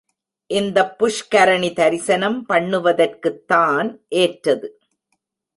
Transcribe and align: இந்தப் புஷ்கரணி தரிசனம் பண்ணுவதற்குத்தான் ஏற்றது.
இந்தப் 0.49 0.95
புஷ்கரணி 0.99 1.73
தரிசனம் 1.73 2.45
பண்ணுவதற்குத்தான் 2.49 3.97
ஏற்றது. 4.09 4.79